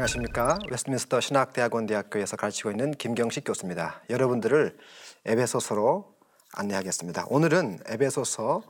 안녕하십니까 0.00 0.58
웨스트민스터 0.70 1.20
신학대학원 1.20 1.86
대학교에서 1.86 2.36
가르치고 2.36 2.70
있는 2.70 2.92
김경식 2.92 3.44
교수입니다. 3.44 4.00
여러분들을 4.08 4.78
에베소서로 5.26 6.14
안내하겠습니다. 6.54 7.26
오늘은 7.28 7.80
에베소서 7.86 8.62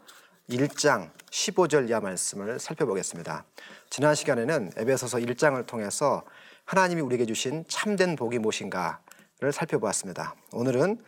1장 0.49 1.11
15절 1.31 1.89
이하 1.89 2.01
말씀을 2.01 2.59
살펴보겠습니다. 2.59 3.45
지난 3.91 4.15
시간에는 4.17 4.73
에베소서 4.77 5.19
1장을 5.19 5.65
통해서 5.67 6.25
하나님이 6.65 7.01
우리에게 7.01 7.27
주신 7.27 7.65
참된 7.69 8.17
복이 8.17 8.39
무엇인가를 8.39 9.53
살펴보았습니다. 9.53 10.35
오늘은 10.53 11.01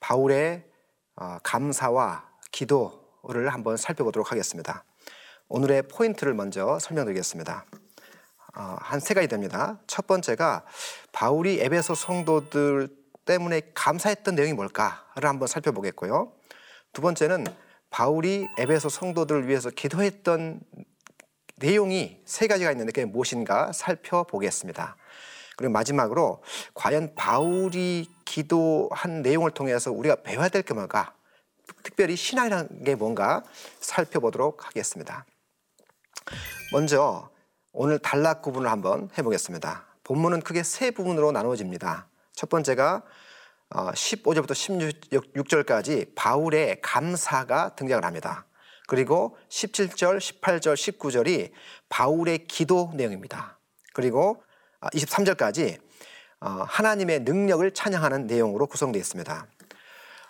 바울의 0.00 0.64
어, 1.16 1.38
감사와 1.42 2.28
기도를 2.52 3.48
한번 3.48 3.78
살펴보도록 3.78 4.30
하겠습니다. 4.30 4.84
오늘의 5.48 5.84
포인트를 5.88 6.34
먼저 6.34 6.78
설명드리겠습니다. 6.78 7.64
어, 8.56 8.76
한세 8.80 9.14
가지 9.14 9.28
됩니다. 9.28 9.78
첫 9.86 10.06
번째가 10.06 10.64
바울이 11.12 11.60
에베소 11.60 11.94
성도들 11.94 12.88
때문에 13.24 13.62
감사했던 13.74 14.34
내용이 14.34 14.52
뭘까를 14.54 15.28
한번 15.28 15.46
살펴보겠고요. 15.48 16.32
두 16.92 17.02
번째는 17.02 17.46
바울이 17.90 18.48
에베소 18.58 18.88
성도들을 18.88 19.48
위해서 19.48 19.70
기도했던 19.70 20.60
내용이 21.56 22.20
세 22.24 22.46
가지가 22.46 22.70
있는데 22.72 22.92
그게 22.92 23.04
무엇인가 23.04 23.72
살펴보겠습니다. 23.72 24.96
그리고 25.56 25.72
마지막으로 25.72 26.42
과연 26.74 27.14
바울이 27.14 28.08
기도한 28.24 29.22
내용을 29.22 29.50
통해서 29.50 29.92
우리가 29.92 30.16
배워야 30.22 30.48
될게 30.48 30.72
뭔가 30.72 31.14
특별히 31.82 32.16
신앙이라는 32.16 32.84
게 32.84 32.94
뭔가 32.94 33.42
살펴보도록 33.80 34.66
하겠습니다. 34.66 35.26
먼저 36.72 37.30
오늘 37.72 38.00
단락 38.00 38.42
구분을 38.42 38.68
한번 38.68 39.10
해보겠습니다. 39.16 39.86
본문은 40.02 40.40
크게 40.40 40.64
세 40.64 40.90
부분으로 40.90 41.30
나누어집니다. 41.30 42.08
첫 42.34 42.48
번째가 42.48 43.04
15절부터 43.70 44.50
어, 44.50 44.54
16절까지 44.54 46.12
바울의 46.16 46.80
감사가 46.82 47.76
등장을 47.76 48.04
합니다. 48.04 48.44
그리고 48.88 49.36
17절, 49.48 50.18
18절, 50.18 50.74
19절이 50.74 51.52
바울의 51.88 52.48
기도 52.48 52.90
내용입니다. 52.94 53.60
그리고 53.92 54.42
23절까지 54.80 55.78
어, 56.40 56.64
하나님의 56.66 57.20
능력을 57.20 57.70
찬양하는 57.72 58.26
내용으로 58.26 58.66
구성되어 58.66 58.98
있습니다. 58.98 59.46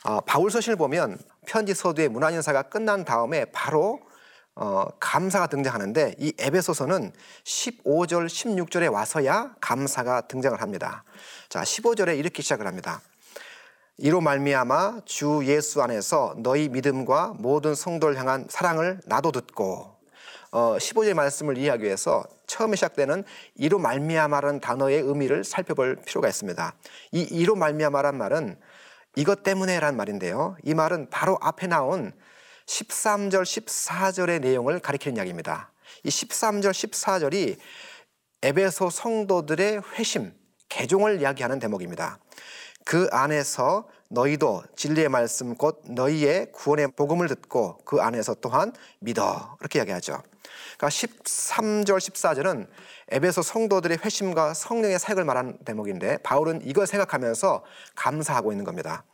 어, 0.04 0.20
바울 0.22 0.50
서신을 0.50 0.76
보면 0.76 1.16
편지 1.46 1.72
서두의 1.72 2.10
문안인사가 2.10 2.64
끝난 2.64 3.06
다음에 3.06 3.46
바로 3.46 4.00
어, 4.60 4.84
감사가 5.00 5.46
등장하는데 5.46 6.16
이 6.18 6.34
에베소서는 6.38 7.12
15절, 7.44 8.26
16절에 8.26 8.92
와서야 8.92 9.54
감사가 9.58 10.20
등장을 10.28 10.60
합니다. 10.60 11.02
자, 11.48 11.62
15절에 11.62 12.18
이렇게 12.18 12.42
시작을 12.42 12.66
합니다. 12.66 13.00
이로 13.96 14.20
말미암아 14.20 15.00
주 15.06 15.40
예수 15.44 15.80
안에서 15.80 16.34
너희 16.36 16.68
믿음과 16.68 17.36
모든 17.38 17.74
성도를 17.74 18.18
향한 18.18 18.46
사랑을 18.50 19.00
나도 19.06 19.32
듣고 19.32 19.96
어, 20.50 20.76
15절 20.76 21.14
말씀을 21.14 21.56
이해하기 21.56 21.84
위해서 21.84 22.22
처음에 22.46 22.76
시작되는 22.76 23.24
이로 23.54 23.78
말미암아라는 23.78 24.60
단어의 24.60 25.00
의미를 25.00 25.42
살펴볼 25.42 25.96
필요가 26.04 26.28
있습니다. 26.28 26.74
이 27.12 27.22
이로 27.22 27.54
말미암아란 27.56 28.14
말은 28.18 28.58
이것 29.16 29.42
때문에란 29.42 29.96
말인데요. 29.96 30.56
이 30.64 30.74
말은 30.74 31.08
바로 31.08 31.38
앞에 31.40 31.66
나온 31.66 32.12
13절, 32.70 33.42
14절의 33.42 34.40
내용을 34.40 34.78
가리키는 34.78 35.16
이야기입니다. 35.16 35.72
이 36.04 36.08
13절, 36.08 36.70
14절이 36.70 37.58
에베소 38.42 38.90
성도들의 38.90 39.82
회심, 39.94 40.32
개종을 40.68 41.20
이야기하는 41.20 41.58
대목입니다. 41.58 42.18
그 42.84 43.08
안에서 43.10 43.88
너희도 44.08 44.62
진리의 44.76 45.08
말씀 45.08 45.56
곧 45.56 45.82
너희의 45.88 46.52
구원의 46.52 46.92
복음을 46.96 47.28
듣고 47.28 47.78
그 47.84 48.00
안에서 48.00 48.34
또한 48.40 48.72
믿어 49.00 49.56
이렇게 49.60 49.80
이야기하죠. 49.80 50.22
그러니까 50.76 50.88
13절 50.88 51.98
14절은 51.98 52.68
에베소 53.08 53.42
성도들의 53.42 53.98
회심과 54.04 54.54
성령의 54.54 54.98
사역을 54.98 55.24
말하는 55.24 55.58
대목인데 55.64 56.18
바울은 56.18 56.62
이걸 56.64 56.86
생각하면서 56.86 57.64
감사하고 57.96 58.52
있는 58.52 58.64
겁니다. 58.64 59.04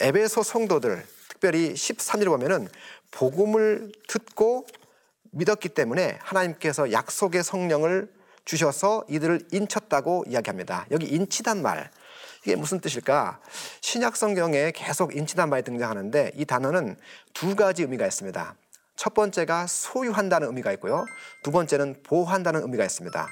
에베소 0.00 0.42
성도들 0.42 1.06
특별히 1.36 1.74
13절 1.74 2.26
보면은 2.26 2.66
복음을 3.10 3.92
듣고 4.08 4.66
믿었기 5.32 5.68
때문에 5.70 6.18
하나님께서 6.22 6.92
약속의 6.92 7.44
성령을 7.44 8.10
주셔서 8.46 9.04
이들을 9.08 9.48
인쳤다고 9.52 10.24
이야기합니다. 10.28 10.86
여기 10.90 11.06
인치단 11.06 11.60
말 11.60 11.90
이게 12.42 12.56
무슨 12.56 12.80
뜻일까? 12.80 13.40
신약 13.80 14.16
성경에 14.16 14.70
계속 14.70 15.14
인치단 15.14 15.50
말이 15.50 15.62
등장하는데 15.62 16.32
이 16.36 16.44
단어는 16.46 16.96
두 17.34 17.54
가지 17.54 17.82
의미가 17.82 18.06
있습니다. 18.06 18.54
첫 18.94 19.12
번째가 19.12 19.66
소유한다는 19.66 20.48
의미가 20.48 20.72
있고요. 20.74 21.04
두 21.42 21.50
번째는 21.50 22.02
보호한다는 22.02 22.62
의미가 22.62 22.84
있습니다. 22.84 23.28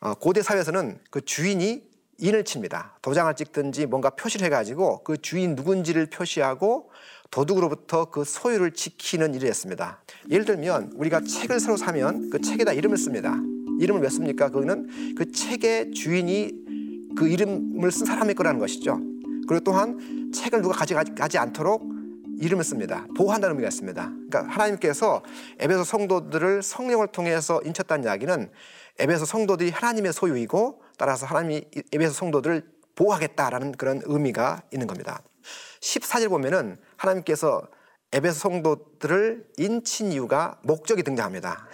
어, 0.00 0.14
고대 0.14 0.42
사회에서는 0.42 1.00
그 1.10 1.24
주인이 1.24 1.87
인을 2.18 2.44
칩니다. 2.44 2.98
도장을 3.00 3.32
찍든지 3.34 3.86
뭔가 3.86 4.10
표시를 4.10 4.44
해가지고 4.46 5.04
그 5.04 5.16
주인 5.18 5.54
누군지를 5.54 6.06
표시하고 6.06 6.90
도둑으로부터 7.30 8.06
그 8.06 8.24
소유를 8.24 8.72
지키는 8.72 9.34
일을 9.34 9.48
했습니다. 9.48 10.02
예를 10.28 10.44
들면 10.44 10.92
우리가 10.96 11.20
책을 11.20 11.60
새로 11.60 11.76
사면 11.76 12.30
그 12.30 12.40
책에다 12.40 12.72
이름을 12.72 12.96
씁니다. 12.96 13.36
이름을 13.80 14.02
왜 14.02 14.08
씁니까? 14.08 14.48
그거는 14.48 15.14
그 15.16 15.30
책의 15.30 15.92
주인이 15.92 17.14
그 17.16 17.28
이름을 17.28 17.92
쓴 17.92 18.06
사람의 18.06 18.34
거라는 18.34 18.58
것이죠. 18.58 18.98
그리고 19.46 19.60
또한 19.60 20.30
책을 20.34 20.62
누가 20.62 20.74
가져가지 20.74 21.38
않도록 21.38 21.82
이름을 22.40 22.64
씁니다. 22.64 23.06
보호한다는 23.16 23.54
의미가 23.54 23.68
있습니다. 23.68 24.12
그러니까 24.28 24.52
하나님께서 24.52 25.22
에베소 25.58 25.84
성도들을 25.84 26.62
성령을 26.62 27.08
통해서 27.08 27.60
인쳤다는 27.64 28.04
이야기는 28.04 28.50
에베소 28.98 29.24
성도들이 29.24 29.70
하나님의 29.70 30.12
소유이고 30.12 30.87
따라서 30.98 31.24
하나님이 31.26 31.64
에베소 31.92 32.12
성도들을 32.12 32.68
보호하겠다라는 32.96 33.72
그런 33.72 34.02
의미가 34.04 34.62
있는 34.72 34.86
겁니다. 34.86 35.22
14절 35.80 36.28
보면은 36.28 36.76
하나님께서 36.96 37.62
에베소 38.12 38.38
성도들을 38.38 39.46
인친 39.58 40.12
이유가 40.12 40.58
목적이 40.62 41.02
등장합니다. 41.04 41.66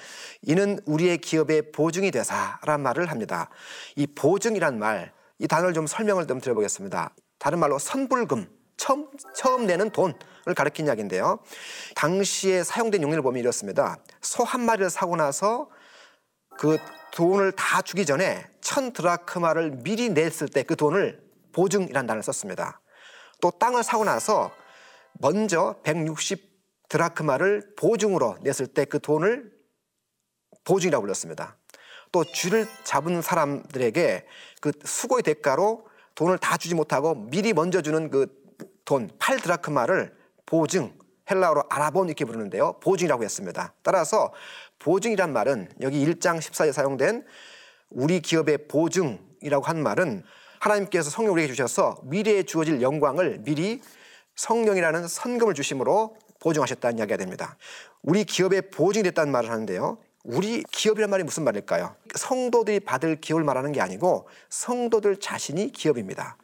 이는 0.42 0.78
우리의 0.84 1.18
기업의 1.18 1.72
보증이 1.72 2.10
되사란 2.10 2.82
말을 2.82 3.10
합니다. 3.10 3.50
이 3.96 4.06
보증이란 4.06 4.78
말, 4.78 5.12
이 5.38 5.48
단어를 5.48 5.72
좀 5.74 5.86
설명을 5.86 6.26
좀 6.26 6.40
드려보겠습니다. 6.40 7.14
다른 7.38 7.58
말로 7.58 7.78
선불금, 7.78 8.48
처음, 8.76 9.08
처음 9.34 9.66
내는 9.66 9.90
돈을 9.90 10.14
가리킨 10.56 10.86
이야기인데요. 10.86 11.38
당시에 11.94 12.62
사용된 12.64 13.02
용례를 13.02 13.22
보면 13.22 13.40
이렇습니다. 13.40 13.96
소 14.20 14.44
한 14.44 14.60
마리를 14.62 14.90
사고 14.90 15.16
나서 15.16 15.70
그 16.58 16.76
돈을 17.12 17.52
다 17.52 17.80
주기 17.80 18.04
전에 18.04 18.44
천 18.74 18.92
드라크마를 18.92 19.70
미리 19.82 20.08
냈을 20.10 20.48
때 20.48 20.64
그 20.64 20.74
돈을 20.74 21.22
보증이라는 21.52 22.06
단어를 22.08 22.22
썼습니다. 22.24 22.80
또 23.40 23.52
땅을 23.52 23.84
사고 23.84 24.04
나서 24.04 24.50
먼저 25.14 25.76
160 25.84 26.42
드라크마를 26.88 27.74
보증으로 27.76 28.36
냈을 28.42 28.66
때 28.66 28.84
그 28.84 28.98
돈을 28.98 29.52
보증이라고 30.64 31.02
불렀습니다. 31.02 31.56
또 32.10 32.24
쥐를 32.24 32.66
잡은 32.84 33.22
사람들에게 33.22 34.26
그 34.60 34.72
수고의 34.84 35.22
대가로 35.22 35.86
돈을 36.16 36.38
다 36.38 36.56
주지 36.56 36.74
못하고 36.74 37.14
미리 37.14 37.52
먼저 37.52 37.80
주는 37.80 38.10
그 38.10 38.44
돈 38.84 39.08
8드라크마를 39.18 40.12
보증 40.46 40.96
헬라어로 41.30 41.64
아라본 41.70 42.08
이렇게 42.08 42.24
부르는데요. 42.24 42.78
보증이라고 42.80 43.24
했습니다. 43.24 43.72
따라서 43.82 44.32
보증이란 44.78 45.32
말은 45.32 45.70
여기 45.80 46.04
1장 46.04 46.38
14에 46.38 46.72
사용된 46.72 47.24
우리 47.94 48.20
기업의 48.20 48.66
보증이라고 48.68 49.64
한 49.64 49.82
말은 49.82 50.24
하나님께서 50.60 51.10
성령 51.10 51.34
우리에게 51.34 51.52
주셔서 51.52 52.00
미래에 52.04 52.42
주어질 52.42 52.82
영광을 52.82 53.38
미리 53.44 53.80
성령이라는 54.36 55.06
선금을 55.06 55.54
주심으로 55.54 56.16
보증하셨다는 56.40 56.98
이야기가 56.98 57.16
됩니다. 57.16 57.56
우리 58.02 58.24
기업에 58.24 58.62
보증이 58.62 59.04
됐다는 59.04 59.32
말을 59.32 59.50
하는데요. 59.50 59.98
우리 60.24 60.62
기업이란 60.72 61.10
말이 61.10 61.22
무슨 61.22 61.44
말일까요? 61.44 61.94
성도들이 62.14 62.80
받을 62.80 63.20
기업을 63.20 63.44
말하는 63.44 63.72
게 63.72 63.80
아니고 63.80 64.26
성도들 64.48 65.20
자신이 65.20 65.70
기업입니다. 65.72 66.36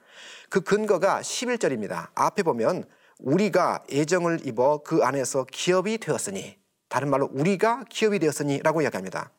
그 0.51 0.61
근거가 0.61 1.21
11절입니다. 1.21 2.09
앞에 2.15 2.43
보면 2.43 2.85
우리가 3.19 3.85
애정을 3.91 4.47
입어 4.47 4.83
그 4.85 5.03
안에서 5.03 5.47
기업이 5.51 5.99
되었으니 5.99 6.57
다른 6.89 7.09
말로 7.09 7.29
우리가 7.33 7.85
기업이 7.89 8.19
되었으니라고 8.19 8.83
이야기합니다. 8.83 9.31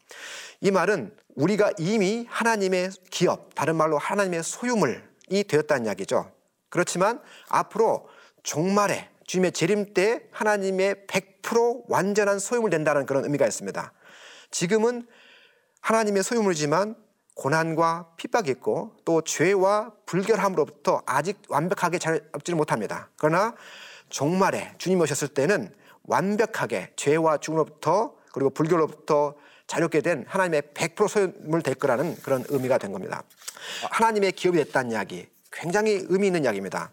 이 0.61 0.71
말은 0.71 1.15
우리가 1.35 1.71
이미 1.77 2.27
하나님의 2.29 2.91
기업, 3.09 3.55
다른 3.55 3.75
말로 3.75 3.97
하나님의 3.97 4.43
소유물이 4.43 5.43
되었다는 5.47 5.85
이야기죠. 5.85 6.31
그렇지만 6.69 7.19
앞으로 7.49 8.07
종말에 8.43 9.09
주님의 9.25 9.51
재림 9.53 9.93
때 9.93 10.23
하나님의 10.31 11.05
100% 11.07 11.83
완전한 11.87 12.39
소유물 12.39 12.69
된다는 12.69 13.05
그런 13.05 13.23
의미가 13.23 13.47
있습니다. 13.47 13.93
지금은 14.51 15.07
하나님의 15.81 16.23
소유물이지만 16.23 16.95
고난과 17.35 18.13
핍박이 18.17 18.51
있고 18.51 18.95
또 19.05 19.21
죄와 19.21 19.93
불결함으로부터 20.05 21.01
아직 21.05 21.41
완벽하게 21.47 21.97
자유롭지는 21.97 22.57
못합니다. 22.57 23.09
그러나 23.17 23.55
종말에 24.09 24.73
주님 24.77 24.99
오셨을 24.99 25.29
때는 25.29 25.73
완벽하게 26.03 26.91
죄와 26.97 27.37
죽음으로부터 27.37 28.15
그리고 28.33 28.49
불결로부터 28.49 29.35
자유롭게 29.71 30.01
된 30.01 30.25
하나님의 30.27 30.63
100% 30.73 31.07
소유물 31.07 31.61
될 31.61 31.75
거라는 31.75 32.17
그런 32.23 32.43
의미가 32.49 32.77
된 32.77 32.91
겁니다. 32.91 33.23
하나님의 33.89 34.33
기업이 34.33 34.57
됐다는 34.57 34.91
이야기 34.91 35.27
굉장히 35.49 36.05
의미 36.09 36.27
있는 36.27 36.43
이야기입니다. 36.43 36.91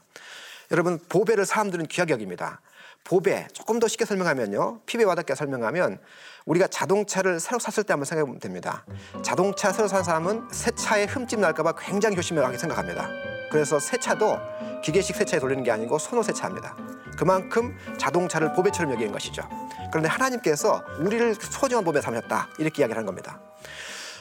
여러분 0.70 1.00
보배를 1.08 1.44
사람들은 1.44 1.86
귀하게 1.86 2.12
여깁니다. 2.12 2.60
보배 3.02 3.48
조금 3.52 3.80
더 3.80 3.88
쉽게 3.88 4.04
설명하면요. 4.04 4.82
피부에 4.86 5.04
와닿게 5.06 5.34
설명하면 5.34 5.98
우리가 6.44 6.68
자동차를 6.68 7.40
새로 7.40 7.58
샀을 7.58 7.84
때 7.84 7.94
한번 7.94 8.04
생각해 8.04 8.26
보면 8.26 8.38
됩니다. 8.38 8.84
자동차 9.22 9.72
새로 9.72 9.88
산 9.88 10.04
사람은 10.04 10.48
새 10.52 10.70
차에 10.70 11.06
흠집 11.06 11.40
날까봐 11.40 11.74
굉장히 11.80 12.14
조심하게 12.14 12.58
생각합니다. 12.58 13.08
그래서 13.50 13.80
새 13.80 13.96
차도 13.96 14.38
기계식 14.82 15.16
세차에 15.16 15.40
돌리는 15.40 15.62
게 15.64 15.70
아니고 15.70 15.98
손으로 15.98 16.22
세차합니다. 16.22 16.76
그만큼 17.16 17.76
자동차를 17.98 18.52
보배처럼 18.52 18.92
여기는 18.92 19.12
것이죠. 19.12 19.42
그런데 19.90 20.08
하나님께서 20.08 20.84
우리를 21.00 21.34
소중한 21.34 21.84
보배 21.84 22.00
삼으셨다 22.00 22.50
이렇게 22.58 22.82
이야기를 22.82 22.98
한 22.98 23.06
겁니다. 23.06 23.40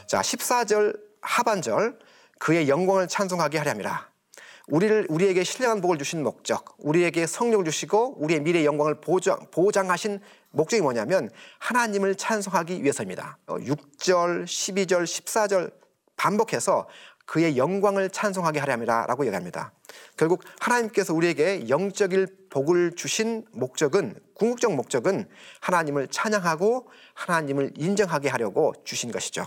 자 0.08 0.22
14절 0.22 1.00
하반절 1.22 2.00
그의 2.40 2.70
영광을 2.70 3.08
찬송하게 3.08 3.58
하려니라. 3.60 4.08
우리를 4.68 5.08
우리에게 5.10 5.44
신령한 5.46 5.80
복을 5.80 5.98
주신 5.98 6.24
목적, 6.24 6.76
우리에게 6.80 7.26
성령을 7.26 7.64
주시고 7.64 8.18
우리의 8.22 8.42
미래 8.42 8.66
영광을 8.66 9.00
보장, 9.00 9.40
보장하신 9.52 10.20
목적이 10.52 10.82
뭐냐면 10.82 11.30
하나님을 11.60 12.16
찬송하기 12.16 12.84
위해서입니다. 12.84 13.38
6절, 13.48 14.44
12절, 14.44 15.04
14절 15.04 15.72
반복해서 16.18 16.88
그의 17.28 17.58
영광을 17.58 18.10
찬송하게 18.10 18.60
하려니라라고 18.60 19.26
얘기합니다. 19.26 19.72
결국 20.16 20.44
하나님께서 20.60 21.14
우리에게 21.14 21.70
영적인 21.70 22.28
복을 22.50 22.94
주신 22.96 23.46
목적은 23.52 24.16
궁극적 24.34 24.74
목적은 24.74 25.28
하나님을 25.60 26.08
찬양하고 26.08 26.88
하나님을 27.14 27.74
인정하게 27.76 28.30
하려고 28.30 28.74
주신 28.86 29.12
것이죠. 29.12 29.46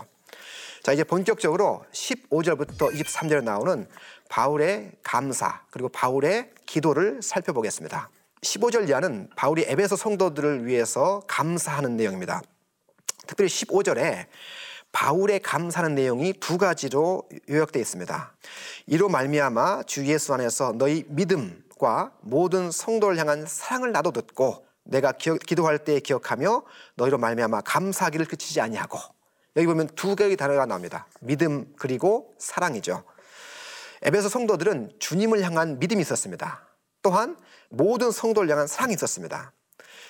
자, 0.83 0.93
이제 0.93 1.03
본격적으로 1.03 1.83
15절부터 1.91 2.93
23절에 2.93 3.43
나오는 3.43 3.87
바울의 4.29 4.93
감사 5.03 5.61
그리고 5.71 5.89
바울의 5.89 6.51
기도를 6.65 7.21
살펴보겠습니다. 7.21 8.09
15절 8.41 8.89
이하는 8.89 9.29
바울이 9.35 9.65
에베소 9.67 9.95
성도들을 9.95 10.65
위해서 10.65 11.21
감사하는 11.27 11.97
내용입니다. 11.97 12.41
특별히 13.27 13.49
15절에 13.49 14.27
바울의 14.91 15.39
감사하는 15.39 15.95
내용이 15.95 16.33
두 16.33 16.57
가지로 16.57 17.27
요약되어 17.49 17.81
있습니다. 17.81 18.35
이로 18.87 19.09
말미암아 19.09 19.83
주 19.83 20.05
예수 20.05 20.33
안에서 20.33 20.73
너희 20.73 21.05
믿음과 21.07 22.13
모든 22.21 22.71
성도를 22.71 23.17
향한 23.17 23.45
사랑을 23.47 23.91
나도 23.91 24.11
듣고 24.11 24.65
내가 24.83 25.11
기억, 25.11 25.39
기도할 25.39 25.79
때 25.79 25.99
기억하며 25.99 26.63
너희로 26.95 27.17
말미암아 27.17 27.61
감사하기를 27.61 28.25
그치지 28.25 28.59
아니하고 28.61 28.99
여기 29.55 29.67
보면 29.67 29.87
두 29.95 30.15
개의 30.15 30.35
단어가 30.37 30.65
나옵니다. 30.65 31.07
믿음 31.19 31.73
그리고 31.77 32.33
사랑이죠. 32.39 33.03
에베소 34.01 34.29
성도들은 34.29 34.93
주님을 34.99 35.41
향한 35.43 35.79
믿음이 35.79 36.01
있었습니다. 36.01 36.67
또한 37.01 37.37
모든 37.69 38.11
성도를 38.11 38.49
향한 38.49 38.67
사랑이 38.67 38.93
있었습니다. 38.93 39.51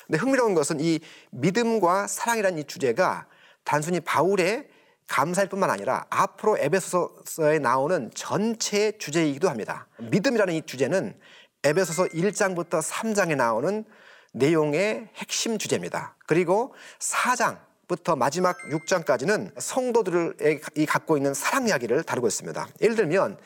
근데 0.06 0.18
흥미로운 0.18 0.56
것은 0.56 0.80
이 0.80 1.00
믿음과 1.32 2.08
사랑이라는 2.08 2.60
이 2.60 2.64
주제가 2.64 3.28
단순히 3.64 4.00
바울의 4.00 4.68
감사일 5.12 5.50
뿐만 5.50 5.70
아니라 5.70 6.06
앞으로 6.10 6.58
에베소서에 6.58 7.60
나오는 7.60 8.10
전체 8.16 8.98
주제이기도 8.98 9.50
합니다. 9.50 9.86
믿음이라는 9.98 10.54
이 10.54 10.62
주제는 10.62 11.20
에베소서 11.66 12.06
1장부터 12.06 12.82
3장에 12.82 13.36
나오는 13.36 13.84
내용의 14.32 15.10
핵심 15.16 15.58
주제입니다. 15.58 16.16
그리고 16.26 16.74
4장부터 17.00 18.18
마지막 18.18 18.58
6장까지는 18.70 19.52
성도들이 19.60 20.86
갖고 20.88 21.18
있는 21.18 21.34
사랑 21.34 21.68
이야기를 21.68 22.04
다루고 22.04 22.28
있습니다. 22.28 22.70
예를 22.80 22.96
들면 22.96 23.38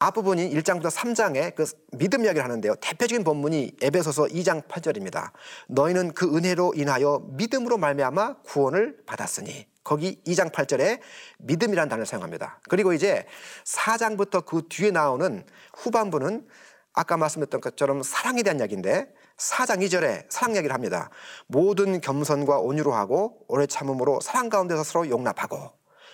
앞부분이 0.00 0.50
1장부터 0.50 0.90
3장에 0.90 1.54
그 1.54 1.64
믿음 1.92 2.26
이야기를 2.26 2.44
하는데요. 2.44 2.74
대표적인 2.74 3.24
본문이 3.24 3.76
에베소서 3.80 4.24
2장 4.24 4.68
8절입니다. 4.68 5.30
너희는 5.68 6.12
그 6.12 6.36
은혜로 6.36 6.74
인하여 6.76 7.22
믿음으로 7.30 7.78
말미암아 7.78 8.42
구원을 8.42 8.98
받았으니 9.06 9.69
거기 9.82 10.20
2장 10.26 10.52
8절에 10.52 11.00
믿음이라는 11.38 11.88
단어를 11.88 12.06
사용합니다. 12.06 12.60
그리고 12.68 12.92
이제 12.92 13.26
4장부터 13.64 14.44
그 14.44 14.62
뒤에 14.68 14.90
나오는 14.90 15.44
후반부는 15.76 16.46
아까 16.92 17.16
말씀드렸던 17.16 17.60
것처럼 17.60 18.02
사랑에 18.02 18.42
대한 18.42 18.58
이야기인데 18.58 19.12
4장 19.36 19.78
2절에 19.86 20.26
사랑 20.28 20.54
이야기를 20.54 20.74
합니다. 20.74 21.10
모든 21.46 22.00
겸손과 22.00 22.58
온유로 22.58 22.92
하고 22.92 23.38
오래 23.48 23.66
참음으로 23.66 24.20
사랑 24.20 24.48
가운데서 24.48 24.84
서로 24.84 25.08
용납하고 25.08 25.72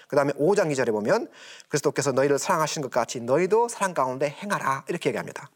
그 0.09 0.15
다음에 0.15 0.33
5장 0.35 0.71
2절에 0.73 0.93
보면 0.93 1.29
그리스도께서 1.69 2.13
너희를 2.13 2.39
사랑하신 2.39 2.83
것 2.83 2.91
같이 2.91 3.21
너희도 3.21 3.69
사랑 3.69 3.95
가운데 3.95 4.29
행하라 4.29 4.85
이렇게 4.89 5.09
얘기합니다. 5.11 5.51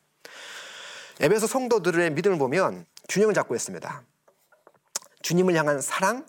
에베소 1.20 1.46
성도들의 1.46 2.10
믿음을 2.12 2.38
보면 2.38 2.86
균형을 3.08 3.34
잡고 3.34 3.54
있습니다. 3.54 4.02
주님을 5.22 5.54
향한 5.54 5.80
사랑, 5.80 6.24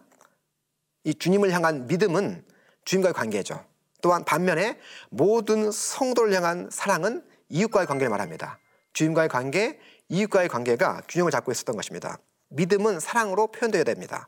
이 1.04 1.14
주님을 1.14 1.52
향한 1.52 1.88
믿음은 1.88 2.46
주님과의 2.86 3.14
관계죠. 3.14 3.64
또한 4.02 4.26
반면에 4.26 4.80
모든 5.10 5.72
성도를 5.72 6.34
향한 6.34 6.70
사랑은 6.72 7.24
이웃과의 7.50 7.88
관계를 7.88 8.10
말합니다. 8.10 8.60
주님과의 8.94 9.30
관계, 9.30 9.80
이웃과의 10.10 10.50
관계가 10.50 11.04
균형을 11.08 11.32
잡고 11.32 11.52
있었던 11.52 11.76
것입니다. 11.76 12.18
믿음은 12.50 13.00
사랑으로 13.00 13.48
표현되어야 13.48 13.84
됩니다. 13.84 14.28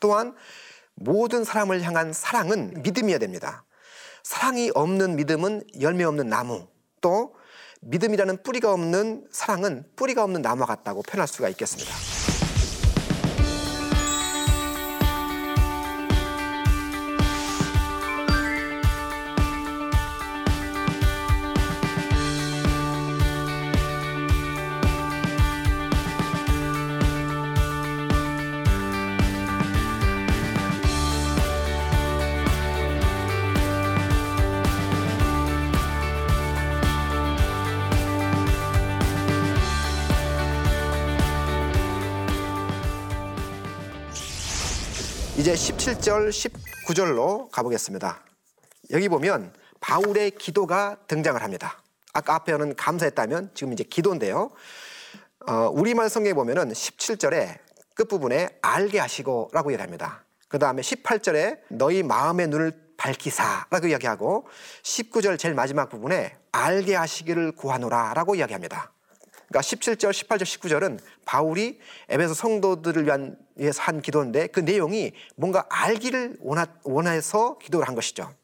또한 0.00 0.34
모든 0.94 1.44
사람을 1.44 1.82
향한 1.82 2.12
사랑은 2.12 2.82
믿음이어야 2.82 3.18
됩니다. 3.18 3.64
사랑이 4.22 4.70
없는 4.74 5.16
믿음은 5.16 5.64
열매 5.80 6.04
없는 6.04 6.28
나무, 6.28 6.66
또 7.00 7.34
믿음이라는 7.82 8.42
뿌리가 8.42 8.72
없는 8.72 9.26
사랑은 9.30 9.84
뿌리가 9.96 10.24
없는 10.24 10.40
나무와 10.40 10.66
같다고 10.66 11.02
표현할 11.02 11.28
수가 11.28 11.48
있겠습니다. 11.50 12.33
이제 45.44 45.52
17절, 45.52 46.30
19절로 46.86 47.50
가보겠습니다. 47.50 48.24
여기 48.92 49.10
보면 49.10 49.52
바울의 49.78 50.30
기도가 50.30 50.96
등장을 51.06 51.42
합니다. 51.42 51.82
아까 52.14 52.36
앞에는 52.36 52.76
감사했다면 52.76 53.50
지금 53.52 53.74
이제 53.74 53.84
기도인데요. 53.84 54.50
어, 55.46 55.68
우리말 55.70 56.08
성경에 56.08 56.32
보면은 56.32 56.70
17절에 56.72 57.58
끝부분에 57.94 58.58
알게 58.62 58.98
하시고라고 58.98 59.72
얘기합니다. 59.72 60.24
그 60.48 60.58
다음에 60.58 60.80
18절에 60.80 61.58
너희 61.68 62.02
마음의 62.02 62.48
눈을 62.48 62.72
밝히사라고 62.96 63.88
이야기하고 63.88 64.46
19절 64.82 65.38
제일 65.38 65.54
마지막 65.54 65.90
부분에 65.90 66.38
알게 66.52 66.94
하시기를 66.94 67.52
구하노라라고 67.52 68.36
이야기합니다. 68.36 68.93
그러니까 69.48 69.60
17절, 69.60 70.10
18절, 70.10 70.42
19절은 70.42 70.98
바울이 71.24 71.78
에베소 72.08 72.34
성도들을 72.34 73.04
위한 73.04 73.36
위해서 73.56 73.82
한 73.82 74.00
기도인데 74.00 74.48
그 74.48 74.60
내용이 74.60 75.12
뭔가 75.36 75.66
알기를 75.68 76.38
원하, 76.40 76.66
원해서 76.82 77.58
기도를 77.58 77.86
한 77.86 77.94
것이죠. 77.94 78.34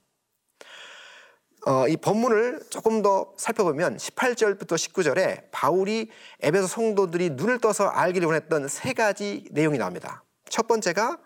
어, 1.67 1.87
이 1.89 1.97
본문을 1.97 2.63
조금 2.71 3.03
더 3.03 3.35
살펴보면 3.37 3.99
18절부터 3.99 4.69
19절에 4.69 5.51
바울이 5.51 6.09
에베소 6.41 6.67
성도들이 6.67 7.31
눈을 7.31 7.59
떠서 7.59 7.87
알기를 7.87 8.27
원했던 8.27 8.69
세 8.69 8.93
가지 8.95 9.45
내용이 9.51 9.77
나옵니다. 9.77 10.25
첫 10.49 10.67
번째가 10.67 11.19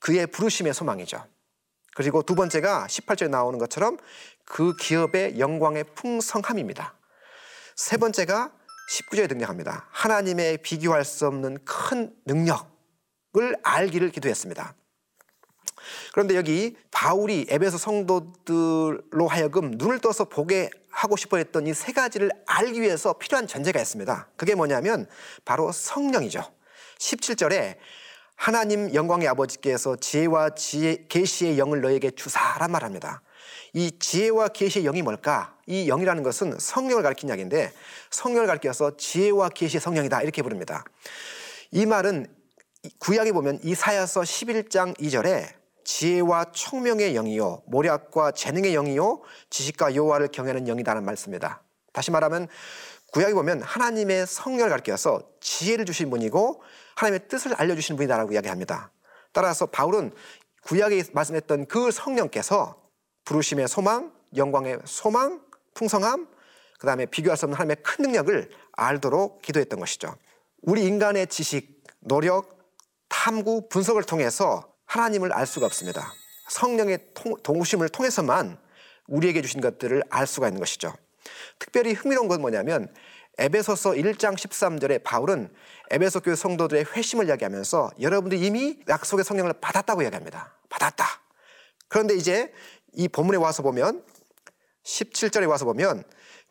그의 0.00 0.26
부르심의 0.26 0.74
소망이죠. 0.74 1.24
그리고 1.94 2.22
두 2.22 2.34
번째가 2.34 2.86
18절에 2.88 3.30
나오는 3.30 3.58
것처럼 3.58 3.96
그 4.44 4.76
기업의 4.76 5.38
영광의 5.38 5.84
풍성함입니다. 5.94 6.94
세 7.74 7.96
번째가 7.96 8.52
19절에 8.90 9.28
등장합니다. 9.28 9.86
하나님의 9.90 10.58
비교할 10.58 11.04
수 11.04 11.26
없는 11.26 11.58
큰 11.64 12.14
능력을 12.26 13.56
알기를 13.62 14.10
기도했습니다. 14.10 14.74
그런데 16.12 16.36
여기 16.36 16.76
바울이 16.90 17.46
에베소 17.48 17.76
성도들로 17.78 19.28
하여금 19.28 19.72
눈을 19.72 19.98
떠서 19.98 20.24
보게 20.24 20.70
하고 20.90 21.16
싶어 21.16 21.36
했던 21.36 21.66
이 21.66 21.74
세 21.74 21.92
가지를 21.92 22.30
알기 22.46 22.80
위해서 22.80 23.14
필요한 23.14 23.46
전제가 23.46 23.80
있습니다. 23.80 24.28
그게 24.36 24.54
뭐냐면 24.54 25.06
바로 25.44 25.72
성령이죠. 25.72 26.42
17절에 26.98 27.76
하나님 28.36 28.94
영광의 28.94 29.28
아버지께서 29.28 29.96
지혜와 29.96 30.50
지혜, 30.50 31.04
계시의 31.08 31.58
영을 31.58 31.80
너에게 31.80 32.10
주사란 32.10 32.70
말합니다. 32.70 33.22
이 33.72 33.98
지혜와 33.98 34.48
계시의 34.48 34.84
영이 34.84 35.02
뭘까? 35.02 35.56
이 35.66 35.86
영이라는 35.86 36.22
것은 36.22 36.58
성령을 36.58 37.02
가리킨 37.02 37.28
이야기인데 37.28 37.72
성령을 38.10 38.46
가리켜서 38.46 38.96
지혜와 38.96 39.50
계시의 39.50 39.80
성령이다 39.80 40.22
이렇게 40.22 40.42
부릅니다. 40.42 40.84
이 41.70 41.86
말은 41.86 42.26
구약에 42.98 43.32
보면 43.32 43.60
이사야서 43.62 44.22
11장 44.22 44.96
2절에 44.98 45.48
지혜와 45.84 46.46
총명의 46.52 47.14
영이요 47.14 47.62
모략과 47.66 48.32
재능의 48.32 48.72
영이요 48.72 49.22
지식과 49.50 49.94
여호와를 49.94 50.28
경외하는 50.28 50.66
영이다는 50.66 51.04
말씀입니다. 51.04 51.62
다시 51.92 52.10
말하면 52.10 52.48
구약에 53.12 53.34
보면 53.34 53.62
하나님의 53.62 54.26
성령을 54.26 54.70
가리켜서 54.70 55.22
지혜를 55.40 55.84
주신 55.84 56.10
분이고 56.10 56.62
하나님의 56.96 57.28
뜻을 57.28 57.54
알려 57.54 57.74
주신 57.74 57.96
분이다라고 57.96 58.32
이야기합니다. 58.32 58.90
따라서 59.32 59.66
바울은 59.66 60.12
구약에 60.62 61.02
말씀했던 61.12 61.66
그 61.66 61.90
성령께서 61.90 62.83
부르심의 63.24 63.68
소망, 63.68 64.12
영광의 64.36 64.80
소망, 64.84 65.40
풍성함, 65.74 66.28
그 66.78 66.86
다음에 66.86 67.06
비교할 67.06 67.36
수 67.36 67.46
없는 67.46 67.56
하나님의 67.56 67.76
큰 67.82 68.02
능력을 68.02 68.50
알도록 68.72 69.42
기도했던 69.42 69.80
것이죠. 69.80 70.16
우리 70.62 70.84
인간의 70.84 71.28
지식, 71.28 71.82
노력, 72.00 72.58
탐구, 73.08 73.68
분석을 73.68 74.02
통해서 74.04 74.74
하나님을 74.86 75.32
알 75.32 75.46
수가 75.46 75.66
없습니다. 75.66 76.12
성령의 76.48 76.98
동심을 77.42 77.88
통해서만 77.88 78.58
우리에게 79.06 79.42
주신 79.42 79.60
것들을 79.60 80.02
알 80.10 80.26
수가 80.26 80.48
있는 80.48 80.60
것이죠. 80.60 80.92
특별히 81.58 81.92
흥미로운 81.92 82.28
건 82.28 82.40
뭐냐면 82.40 82.92
에베소서 83.38 83.92
1장 83.92 84.34
13절에 84.34 85.02
바울은 85.02 85.52
에베소 85.90 86.20
교회 86.20 86.36
성도들의 86.36 86.86
회심을 86.94 87.26
이야기하면서 87.28 87.92
여러분들이 88.00 88.46
이미 88.46 88.78
약속의 88.88 89.24
성령을 89.24 89.54
받았다고 89.54 90.02
이야기합니다. 90.02 90.56
받았다. 90.68 91.04
그런데 91.88 92.14
이제 92.14 92.52
이 92.94 93.08
본문에 93.08 93.38
와서 93.38 93.62
보면 93.62 94.04
17절에 94.84 95.48
와서 95.48 95.64
보면 95.64 96.04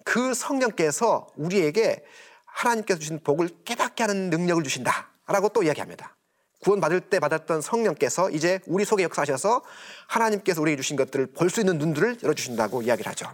그 0.04 0.34
성령께서 0.34 1.28
우리에게 1.36 2.04
하나님께서 2.46 3.00
주신 3.00 3.20
복을 3.24 3.50
깨닫게 3.66 4.04
하는 4.04 4.30
능력을 4.30 4.64
주신다 4.64 5.10
라고 5.28 5.50
또 5.50 5.64
이야기합니다. 5.64 6.16
구원받을 6.62 7.02
때 7.02 7.20
받았던 7.20 7.62
성령께서 7.62 8.30
이제 8.30 8.60
우리 8.68 8.86
속에 8.86 9.04
역사하셔서 9.04 9.64
하나님께서 10.08 10.62
우리에게 10.62 10.82
주신 10.82 10.96
것들을 10.96 11.28
볼 11.28 11.50
수 11.50 11.60
있는 11.60 11.78
눈들을 11.78 12.20
열어주신다고 12.24 12.84
이야기를 12.84 13.10
하죠. 13.12 13.28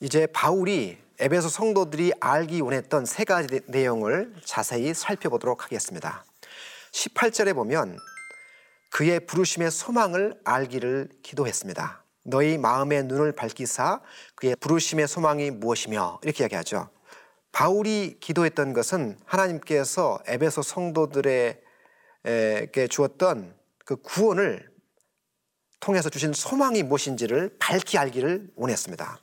이제 0.00 0.26
바울이 0.26 0.98
에베소 1.18 1.48
성도들이 1.48 2.12
알기 2.20 2.60
원했던 2.60 3.06
세 3.06 3.24
가지 3.24 3.60
내용을 3.66 4.34
자세히 4.44 4.94
살펴보도록 4.94 5.64
하겠습니다. 5.64 6.24
18절에 6.92 7.54
보면 7.54 7.98
그의 8.92 9.20
부르심의 9.20 9.70
소망을 9.70 10.38
알기를 10.44 11.08
기도했습니다. 11.22 12.04
너희 12.24 12.58
마음의 12.58 13.04
눈을 13.04 13.32
밝히사 13.32 14.02
그의 14.34 14.54
부르심의 14.56 15.08
소망이 15.08 15.50
무엇이며 15.50 16.20
이렇게 16.22 16.44
이야기하죠. 16.44 16.90
바울이 17.52 18.18
기도했던 18.20 18.74
것은 18.74 19.18
하나님께서 19.24 20.20
에베소 20.26 20.60
성도들에게 20.60 21.56
주었던 22.90 23.56
그 23.86 23.96
구원을 23.96 24.70
통해서 25.80 26.10
주신 26.10 26.34
소망이 26.34 26.82
무엇인지를 26.82 27.56
밝히 27.58 27.96
알기를 27.96 28.50
원했습니다. 28.54 29.18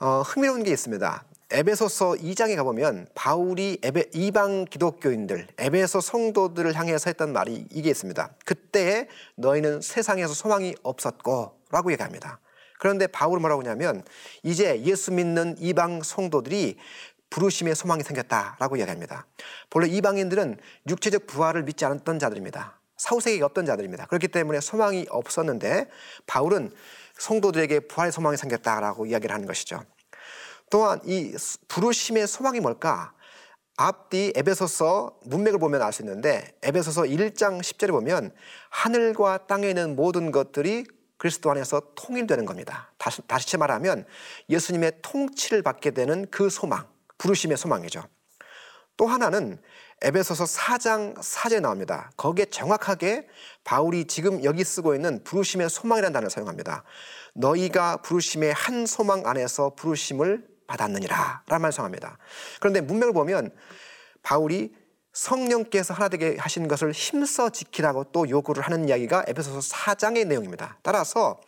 어, 0.00 0.20
흥미로운 0.20 0.62
게 0.62 0.70
있습니다. 0.70 1.24
에베소서 1.50 2.10
2장에 2.10 2.56
가보면 2.56 3.06
바울이 3.14 3.78
에베, 3.82 4.10
이방 4.12 4.66
기독교인들, 4.66 5.46
에베소 5.56 6.02
성도들을 6.02 6.74
향해서 6.74 7.08
했던 7.08 7.32
말이 7.32 7.66
이게 7.70 7.88
있습니다. 7.88 8.30
그때 8.44 9.08
너희는 9.36 9.80
세상에서 9.80 10.34
소망이 10.34 10.74
없었고 10.82 11.58
라고 11.70 11.90
얘기합니다. 11.92 12.38
그런데 12.78 13.06
바울은 13.06 13.40
뭐라고 13.40 13.62
하냐면 13.62 14.04
이제 14.42 14.82
예수 14.82 15.10
믿는 15.10 15.56
이방 15.58 16.02
성도들이 16.02 16.76
부르심의 17.30 17.74
소망이 17.76 18.02
생겼다라고 18.02 18.76
이야기합니다. 18.76 19.26
본래 19.70 19.88
이방인들은 19.88 20.58
육체적 20.86 21.26
부활을 21.26 21.62
믿지 21.62 21.86
않았던 21.86 22.18
자들입니다. 22.18 22.78
사후세계가 22.98 23.46
없던 23.46 23.64
자들입니다. 23.64 24.04
그렇기 24.06 24.28
때문에 24.28 24.60
소망이 24.60 25.06
없었는데 25.08 25.88
바울은 26.26 26.72
성도들에게 27.16 27.80
부활의 27.80 28.12
소망이 28.12 28.36
생겼다라고 28.36 29.06
이야기를 29.06 29.34
하는 29.34 29.46
것이죠. 29.46 29.82
또한 30.70 31.00
이 31.04 31.34
부르심의 31.68 32.26
소망이 32.26 32.60
뭘까? 32.60 33.12
앞뒤 33.76 34.32
에베소서 34.34 35.20
문맥을 35.26 35.60
보면 35.60 35.82
알 35.82 35.92
수 35.92 36.02
있는데 36.02 36.52
에베소서 36.62 37.02
1장 37.02 37.60
10절에 37.60 37.90
보면 37.90 38.32
하늘과 38.70 39.46
땅에 39.46 39.68
있는 39.68 39.94
모든 39.94 40.32
것들이 40.32 40.84
그리스도 41.16 41.50
안에서 41.50 41.82
통일되는 41.94 42.44
겁니다. 42.44 42.92
다시, 42.98 43.22
다시 43.26 43.56
말하면 43.56 44.04
예수님의 44.50 44.92
통치를 45.02 45.62
받게 45.62 45.92
되는 45.92 46.26
그 46.30 46.50
소망, 46.50 46.86
부르심의 47.18 47.56
소망이죠. 47.56 48.02
또 48.96 49.06
하나는 49.06 49.60
에베소서 50.02 50.44
4장 50.44 51.16
4절에 51.16 51.60
나옵니다. 51.60 52.10
거기에 52.16 52.46
정확하게 52.46 53.28
바울이 53.62 54.06
지금 54.06 54.42
여기 54.44 54.64
쓰고 54.64 54.94
있는 54.94 55.22
부르심의 55.24 55.70
소망이라는 55.70 56.12
단어를 56.12 56.30
사용합니다. 56.30 56.84
너희가 57.34 57.98
부르심의 57.98 58.52
한 58.52 58.86
소망 58.86 59.26
안에서 59.26 59.74
부르심을 59.76 60.57
받았느니라 60.68 61.42
라는 61.46 61.62
말을 61.62 61.72
사용합니다. 61.72 62.18
그런데 62.60 62.80
문맥을 62.80 63.12
보면 63.12 63.50
바울이 64.22 64.72
성령께서 65.12 65.94
하나 65.94 66.08
되게 66.08 66.36
하신 66.38 66.68
것을 66.68 66.92
힘써 66.92 67.50
지키라고 67.50 68.04
또 68.12 68.28
요구를 68.28 68.62
하는 68.62 68.88
이야기가 68.88 69.24
에베소서 69.26 69.74
4장의 69.74 70.28
내용입니다. 70.28 70.78
따라서 70.82 71.40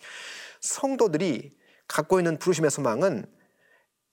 성도들이 0.61 1.57
갖고 1.87 2.19
있는 2.19 2.39
부르심의 2.39 2.71
소망은 2.71 3.27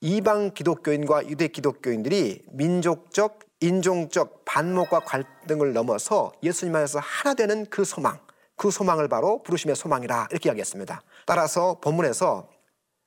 이방 0.01 0.53
기독교인과 0.53 1.27
유대 1.27 1.47
기독교인들이 1.47 2.45
민족적, 2.51 3.39
인종적 3.59 4.45
반목과 4.45 4.99
갈등을 4.99 5.73
넘어서 5.73 6.31
예수님 6.43 6.75
안에서 6.75 6.99
하나 6.99 7.33
되는 7.33 7.65
그 7.65 7.83
소망, 7.83 8.19
그 8.55 8.69
소망을 8.69 9.07
바로 9.07 9.41
부르심의 9.41 9.75
소망이라 9.75 10.27
이렇게 10.29 10.49
이야기했습니다. 10.49 11.01
따라서 11.25 11.79
본문에서 11.79 12.49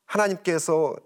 하나님께서 0.07 0.97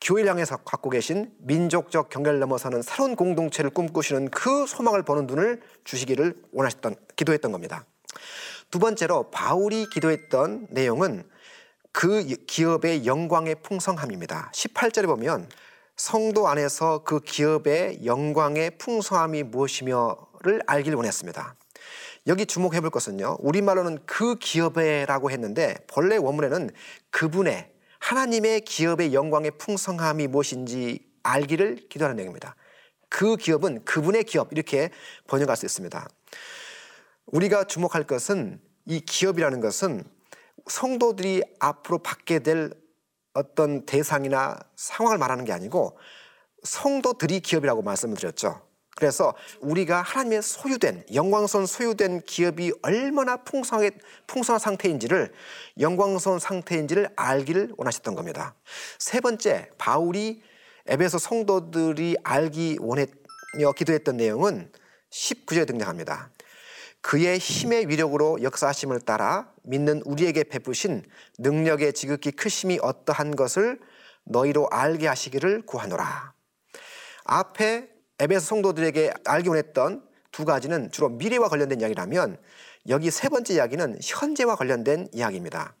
교회를 0.00 0.30
향해서 0.30 0.58
갖고 0.58 0.90
계신 0.90 1.32
민족적 1.38 2.10
경계를 2.10 2.38
넘어서는 2.38 2.82
새로운 2.82 3.16
공동체를 3.16 3.70
꿈꾸시는 3.70 4.30
그 4.30 4.66
소망을 4.66 5.02
보는 5.02 5.26
눈을 5.26 5.60
주시기를 5.84 6.34
원하셨던 6.52 6.96
기도했던 7.16 7.52
겁니다. 7.52 7.84
두 8.70 8.78
번째로 8.78 9.30
바울이 9.30 9.88
기도했던 9.90 10.68
내용은 10.70 11.24
그 11.92 12.22
기업의 12.46 13.06
영광의 13.06 13.56
풍성함입니다. 13.62 14.50
18절에 14.54 15.06
보면 15.06 15.48
성도 15.96 16.46
안에서 16.46 17.04
그 17.04 17.20
기업의 17.20 18.04
영광의 18.04 18.76
풍성함이 18.76 19.44
무엇이며를 19.44 20.60
알길 20.66 20.94
원했습니다. 20.94 21.54
여기 22.26 22.44
주목해 22.44 22.80
볼 22.80 22.90
것은요. 22.90 23.38
우리말로는 23.40 24.00
그 24.04 24.34
기업에라고 24.36 25.30
했는데 25.30 25.76
본래 25.86 26.16
원문에는 26.16 26.70
그분의 27.10 27.70
하나님의 27.98 28.62
기업의 28.62 29.14
영광의 29.14 29.52
풍성함이 29.58 30.26
무엇인지 30.26 31.06
알기를 31.22 31.88
기도하는 31.88 32.16
내용입니다. 32.16 32.56
그 33.08 33.36
기업은 33.36 33.84
그분의 33.84 34.24
기업 34.24 34.52
이렇게 34.52 34.90
번역할 35.26 35.56
수 35.56 35.66
있습니다. 35.66 36.08
우리가 37.26 37.64
주목할 37.64 38.04
것은 38.04 38.60
이 38.84 39.00
기업이라는 39.00 39.60
것은 39.60 40.04
성도들이 40.66 41.42
앞으로 41.58 41.98
받게 41.98 42.40
될 42.40 42.70
어떤 43.34 43.84
대상이나 43.84 44.58
상황을 44.76 45.18
말하는 45.18 45.44
게 45.44 45.52
아니고 45.52 45.98
성도들이 46.62 47.40
기업이라고 47.40 47.82
말씀을 47.82 48.16
드렸죠. 48.16 48.65
그래서 48.96 49.34
우리가 49.60 50.00
하나님의 50.00 50.42
소유된 50.42 51.04
영광스러운 51.12 51.66
소유된 51.66 52.22
기업이 52.22 52.72
얼마나 52.80 53.36
풍성하게 53.36 53.90
풍성한 54.26 54.58
상태인지를 54.58 55.32
영광스러운 55.78 56.38
상태인지를 56.38 57.10
알기를 57.14 57.74
원하셨던 57.76 58.14
겁니다. 58.14 58.54
세 58.98 59.20
번째 59.20 59.68
바울이 59.76 60.42
에베소 60.86 61.18
성도들이 61.18 62.16
알기 62.24 62.78
원했며 62.80 63.72
기도했던 63.76 64.16
내용은 64.16 64.72
19절에 65.10 65.66
등장합니다. 65.66 66.30
그의 67.02 67.38
힘의 67.38 67.88
위력으로 67.88 68.42
역사하심을 68.42 69.00
따라 69.00 69.52
믿는 69.62 70.00
우리에게 70.06 70.44
베푸신 70.44 71.04
능력의 71.38 71.92
지극히 71.92 72.30
크심이 72.30 72.78
어떠한 72.80 73.36
것을 73.36 73.78
너희로 74.24 74.68
알게 74.70 75.06
하시기를 75.06 75.66
구하노라. 75.66 76.32
앞에 77.24 77.95
에베소 78.18 78.46
성도들에게 78.46 79.12
알기 79.24 79.48
원했던 79.48 80.02
두 80.32 80.44
가지는 80.44 80.90
주로 80.90 81.08
미래와 81.08 81.48
관련된 81.48 81.80
이야기라면 81.80 82.38
여기 82.88 83.10
세 83.10 83.28
번째 83.28 83.54
이야기는 83.54 83.98
현재와 84.02 84.56
관련된 84.56 85.08
이야기입니다. 85.12 85.74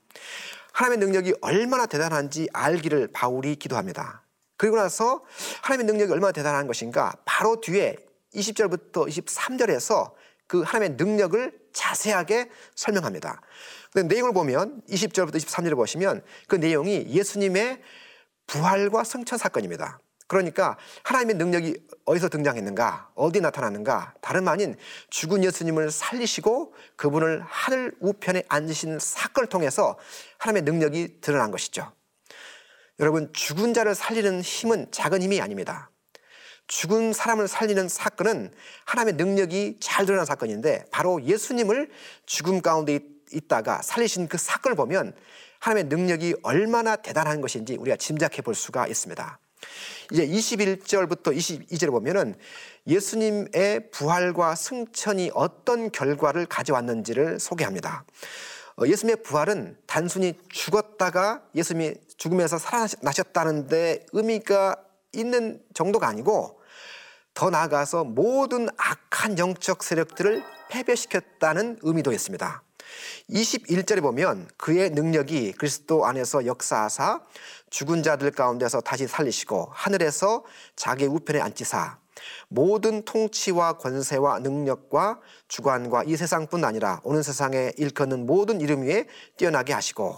하나님의 0.72 1.06
능력이 1.06 1.34
얼마나 1.40 1.86
대단한지 1.86 2.48
알기를 2.52 3.08
바울이 3.12 3.56
기도합니다. 3.56 4.22
그리고 4.56 4.76
나서 4.76 5.24
하나님의 5.62 5.92
능력이 5.92 6.12
얼마나 6.12 6.32
대단한 6.32 6.66
것인가 6.66 7.14
바로 7.24 7.60
뒤에 7.60 7.96
20절부터 8.34 9.08
23절에서 9.08 10.12
그 10.46 10.62
하나님의 10.62 10.96
능력을 10.96 11.52
자세하게 11.72 12.50
설명합니다. 12.74 13.40
근데 13.92 14.14
내용을 14.14 14.32
보면 14.32 14.82
20절부터 14.88 15.36
23절을 15.36 15.76
보시면 15.76 16.22
그 16.48 16.56
내용이 16.56 17.06
예수님의 17.08 17.82
부활과 18.46 19.04
승천 19.04 19.38
사건입니다. 19.38 19.98
그러니까 20.26 20.76
하나님의 21.04 21.36
능력이 21.36 21.76
어디서 22.04 22.28
등장했는가, 22.28 23.10
어디 23.14 23.40
나타났는가, 23.40 24.14
다름 24.20 24.48
아닌 24.48 24.76
죽은 25.10 25.44
예수님을 25.44 25.90
살리시고 25.90 26.74
그분을 26.96 27.42
하늘 27.46 27.94
우편에 28.00 28.42
앉으신 28.48 28.98
사건을 29.00 29.48
통해서 29.48 29.96
하나님의 30.38 30.62
능력이 30.62 31.20
드러난 31.20 31.50
것이죠. 31.50 31.92
여러분, 32.98 33.32
죽은 33.32 33.74
자를 33.74 33.94
살리는 33.94 34.40
힘은 34.40 34.88
작은 34.90 35.22
힘이 35.22 35.40
아닙니다. 35.40 35.90
죽은 36.66 37.12
사람을 37.12 37.46
살리는 37.46 37.88
사건은 37.88 38.52
하나님의 38.84 39.14
능력이 39.14 39.76
잘 39.80 40.06
드러난 40.06 40.24
사건인데 40.24 40.86
바로 40.90 41.22
예수님을 41.22 41.90
죽음 42.24 42.60
가운데 42.60 42.98
있다가 43.32 43.82
살리신 43.82 44.28
그 44.28 44.38
사건을 44.38 44.76
보면 44.76 45.14
하나님의 45.60 45.88
능력이 45.96 46.36
얼마나 46.42 46.96
대단한 46.96 47.40
것인지 47.40 47.76
우리가 47.76 47.96
짐작해 47.96 48.42
볼 48.42 48.54
수가 48.54 48.86
있습니다. 48.86 49.38
이제 50.12 50.26
21절부터 50.26 51.36
22절에 51.36 51.90
보면은 51.90 52.34
예수님의 52.86 53.90
부활과 53.90 54.54
승천이 54.54 55.32
어떤 55.34 55.90
결과를 55.90 56.46
가져왔는지를 56.46 57.40
소개합니다. 57.40 58.04
어, 58.78 58.86
예수님의 58.86 59.22
부활은 59.22 59.76
단순히 59.86 60.38
죽었다가 60.50 61.42
예수님이 61.54 61.94
죽음에서 62.18 62.58
살아나셨다는데 62.58 64.06
의미가 64.12 64.76
있는 65.12 65.62
정도가 65.74 66.06
아니고 66.06 66.60
더 67.34 67.50
나아가서 67.50 68.04
모든 68.04 68.68
악한 68.76 69.38
영적 69.38 69.82
세력들을 69.82 70.42
패배시켰다는 70.70 71.78
의미도 71.82 72.12
있습니다. 72.12 72.62
21절에 73.30 74.00
보면 74.00 74.48
그의 74.56 74.90
능력이 74.90 75.52
그리스도 75.52 76.06
안에서 76.06 76.46
역사하사 76.46 77.20
죽은 77.76 78.02
자들 78.02 78.30
가운데서 78.30 78.80
다시 78.80 79.06
살리시고 79.06 79.68
하늘에서 79.70 80.44
자기 80.76 81.04
우편에 81.04 81.42
앉히사 81.42 81.98
모든 82.48 83.04
통치와 83.04 83.74
권세와 83.74 84.38
능력과 84.38 85.20
주관과 85.46 86.04
이 86.04 86.16
세상뿐 86.16 86.64
아니라 86.64 87.02
오는 87.04 87.22
세상에 87.22 87.72
일컫는 87.76 88.24
모든 88.24 88.62
이름 88.62 88.80
위에 88.80 89.06
뛰어나게 89.36 89.74
하시고 89.74 90.16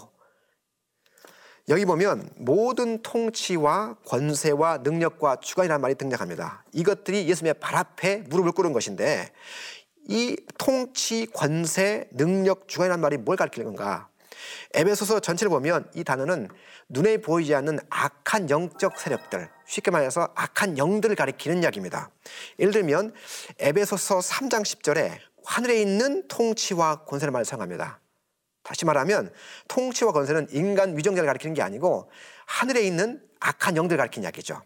여기 1.67 1.83
보면 1.83 2.29
모든 2.37 3.01
통치와 3.01 3.97
권세와 4.05 4.77
능력과 4.77 5.41
주관이라는 5.41 5.81
말이 5.81 5.95
등장합니다. 5.95 6.63
이것들이 6.71 7.27
예수님의 7.27 7.55
발 7.55 7.75
앞에 7.75 8.23
무릎을 8.29 8.53
꿇은 8.53 8.71
것인데 8.71 9.33
이 10.07 10.37
통치, 10.57 11.27
권세, 11.33 12.07
능력, 12.13 12.69
주관이라는 12.69 13.01
말이 13.01 13.17
뭘 13.17 13.35
가리키는 13.35 13.65
건가? 13.75 14.08
에베소서 14.73 15.19
전체를 15.19 15.49
보면 15.49 15.89
이 15.95 16.03
단어는 16.03 16.49
눈에 16.89 17.17
보이지 17.17 17.53
않는 17.55 17.79
악한 17.89 18.49
영적 18.49 18.99
세력들, 18.99 19.49
쉽게 19.65 19.91
말해서 19.91 20.29
악한 20.35 20.77
영들을 20.77 21.15
가리키는 21.15 21.63
이야기입니다. 21.63 22.11
예를 22.59 22.73
들면 22.73 23.13
에베소서 23.59 24.19
3장 24.19 24.61
10절에 24.61 25.17
하늘에 25.45 25.81
있는 25.81 26.27
통치와 26.27 27.05
권세를 27.05 27.31
말 27.31 27.45
사용합니다. 27.45 27.99
다시 28.63 28.85
말하면 28.85 29.33
통치와 29.67 30.11
권세는 30.11 30.47
인간 30.51 30.97
위정자를 30.97 31.25
가리키는 31.25 31.55
게 31.55 31.61
아니고 31.61 32.11
하늘에 32.45 32.81
있는 32.81 33.21
악한 33.39 33.77
영들을 33.77 33.97
가리키는 33.97 34.25
이야기죠. 34.25 34.61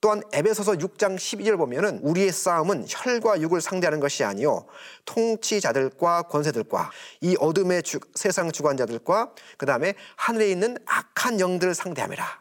또한 0.00 0.22
에베소서 0.32 0.72
6장 0.72 1.16
12절 1.16 1.58
보면은 1.58 1.98
우리의 2.02 2.32
싸움은 2.32 2.86
혈과 2.88 3.42
육을 3.42 3.60
상대하는 3.60 4.00
것이 4.00 4.24
아니요 4.24 4.66
통치자들과 5.04 6.22
권세들과 6.22 6.90
이 7.20 7.36
어둠의 7.38 7.82
주, 7.82 8.00
세상 8.14 8.50
주관자들과 8.50 9.32
그 9.58 9.66
다음에 9.66 9.94
하늘에 10.16 10.50
있는 10.50 10.76
악한 10.86 11.38
영들을 11.40 11.74
상대함이라. 11.74 12.40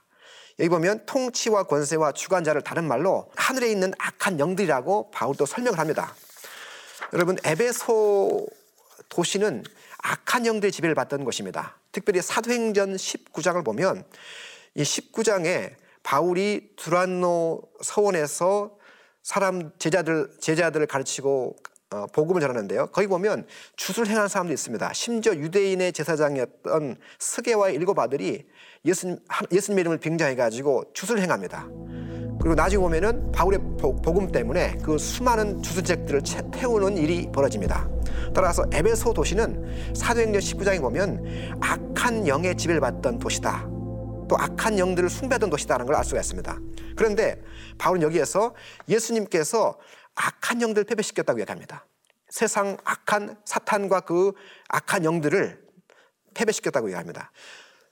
여기 0.60 0.70
보면 0.70 1.06
통치와 1.06 1.64
권세와 1.64 2.14
주관자를 2.14 2.62
다른 2.62 2.86
말로 2.86 3.30
하늘에 3.36 3.70
있는 3.72 3.94
악한 3.98 4.40
영들이라고 4.40 5.12
바울도 5.12 5.46
설명을 5.46 5.80
합니다. 5.80 6.16
여러분 7.14 7.38
에베소 7.44 8.48
도시는 9.10 9.64
악한 9.98 10.46
영들의 10.46 10.72
지배를 10.72 10.96
받던 10.96 11.26
것입니다. 11.26 11.78
특별히 11.92 12.22
사도행전 12.22 12.96
19장을 12.96 13.64
보면 13.66 14.06
이 14.76 14.84
19장에 14.84 15.76
바울이 16.10 16.72
두란노 16.76 17.62
서원에서 17.82 18.72
사람 19.22 19.70
제자들 19.78 20.32
제자들을 20.40 20.88
가르치고 20.88 21.56
어, 21.92 22.08
복음을 22.12 22.42
전하는데요. 22.42 22.88
거기 22.88 23.06
보면 23.06 23.46
주술 23.76 24.08
행하는 24.08 24.28
사람도 24.28 24.52
있습니다. 24.52 24.92
심지어 24.94 25.36
유대인의 25.36 25.94
제사장이었던 25.94 26.96
스게와의 27.20 27.76
일곱 27.76 28.00
아들이 28.00 28.48
예수님 28.86 29.20
예수님 29.52 29.78
이름을 29.78 30.00
빙자해 30.00 30.36
가지고 30.36 30.84
주술 30.96 31.20
행합니다. 31.20 31.68
그리고 32.42 32.56
나중에 32.56 32.82
보면은 32.82 33.32
바울의 33.32 33.60
복음 33.78 34.32
때문에 34.32 34.80
그 34.82 34.98
수많은 34.98 35.62
주술책들을 35.62 36.24
태우는 36.52 36.98
일이 36.98 37.30
벌어집니다. 37.32 37.88
따라서 38.34 38.64
에베소 38.74 39.14
도시는 39.14 39.94
사도행전 39.94 40.42
19장에 40.42 40.82
보면 40.82 41.60
악한 41.62 42.28
영의 42.28 42.58
지배를 42.58 42.82
받던 42.82 43.20
도시다. 43.20 43.70
또 44.30 44.38
악한 44.38 44.80
영들을 44.80 45.10
숭배하던 45.10 45.50
도시다라는 45.50 45.86
걸 45.86 45.96
알 45.96 46.06
수가 46.06 46.22
있습니다. 46.22 46.58
그런데 46.96 47.42
바울은 47.78 48.02
여기에서 48.04 48.56
예수님께서 48.88 49.78
악한 50.16 50.62
영들을 50.62 50.86
패배시켰다고 50.86 51.40
얘기합니다. 51.42 51.86
세상 52.30 52.78
악한 52.84 53.38
사탄과 53.44 54.02
그 54.02 54.32
악한 54.70 55.04
영들을 55.04 55.62
패배시켰다고 56.34 56.88
얘기합니다. 56.88 57.32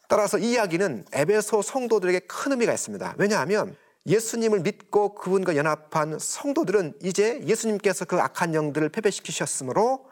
따라서 0.08 0.38
이 0.38 0.52
이야기는 0.52 1.06
에베소 1.12 1.62
성도들에게 1.62 2.19
큰 2.28 2.52
의미가 2.54 2.71
있습니다. 2.71 3.15
왜냐하면 3.17 3.76
예수님을 4.06 4.62
믿고 4.62 5.15
그분과 5.15 5.58
연합한 5.58 6.17
성도들은 6.19 6.93
이제 7.02 7.41
예수님께서 7.45 8.06
그 8.06 8.21
악한 8.21 8.54
영들을 8.54 8.88
패배시키셨으므로 8.88 10.06